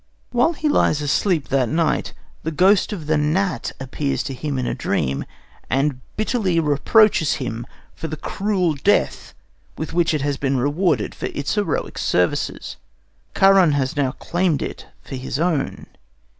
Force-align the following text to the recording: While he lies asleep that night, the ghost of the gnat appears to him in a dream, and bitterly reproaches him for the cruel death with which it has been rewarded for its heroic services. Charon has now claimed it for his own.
While 0.31 0.53
he 0.53 0.67
lies 0.67 0.99
asleep 0.99 1.49
that 1.49 1.69
night, 1.69 2.13
the 2.41 2.49
ghost 2.49 2.91
of 2.91 3.05
the 3.05 3.17
gnat 3.19 3.71
appears 3.79 4.23
to 4.23 4.33
him 4.33 4.57
in 4.57 4.65
a 4.65 4.73
dream, 4.73 5.25
and 5.69 6.01
bitterly 6.17 6.59
reproaches 6.59 7.33
him 7.33 7.67
for 7.93 8.07
the 8.07 8.17
cruel 8.17 8.73
death 8.73 9.35
with 9.77 9.93
which 9.93 10.15
it 10.15 10.23
has 10.23 10.37
been 10.37 10.57
rewarded 10.57 11.13
for 11.13 11.27
its 11.27 11.53
heroic 11.53 11.99
services. 11.99 12.77
Charon 13.37 13.73
has 13.73 13.95
now 13.95 14.13
claimed 14.13 14.63
it 14.63 14.87
for 15.03 15.17
his 15.17 15.37
own. 15.39 15.85